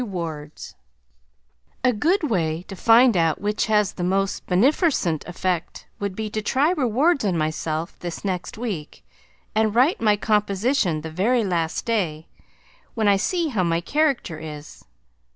[0.01, 0.73] REWARDS
[1.83, 6.41] A good way to find out which has the most benefercent effect would be to
[6.41, 9.05] try rewards on myself this next week
[9.53, 12.25] and write my composition the very last day,
[12.95, 14.83] when I see how my character is.